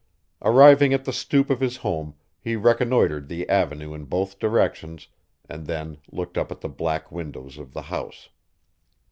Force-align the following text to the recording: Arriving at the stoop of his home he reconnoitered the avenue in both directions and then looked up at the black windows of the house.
Arriving 0.41 0.95
at 0.95 1.05
the 1.05 1.13
stoop 1.13 1.51
of 1.51 1.59
his 1.59 1.77
home 1.77 2.15
he 2.39 2.55
reconnoitered 2.55 3.27
the 3.27 3.47
avenue 3.47 3.93
in 3.93 4.05
both 4.05 4.39
directions 4.39 5.09
and 5.47 5.67
then 5.67 5.99
looked 6.11 6.39
up 6.39 6.51
at 6.51 6.61
the 6.61 6.67
black 6.69 7.11
windows 7.11 7.59
of 7.59 7.71
the 7.73 7.83
house. 7.83 8.29